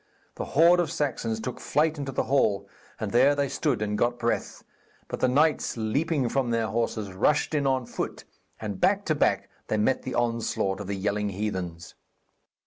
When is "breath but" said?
4.17-5.19